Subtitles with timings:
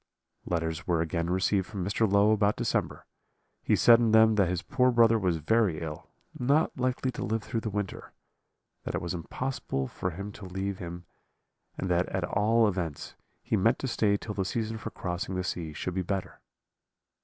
[0.45, 2.11] "Letters were again received from Mr.
[2.11, 3.05] Low about December;
[3.61, 7.43] he said in them that his poor brother was very ill, not likely to live
[7.43, 8.11] through the winter;
[8.83, 11.05] that it was impossible for him to leave him,
[11.77, 15.43] and that at all events he meant to stay till the season for crossing the
[15.43, 16.41] sea should be better.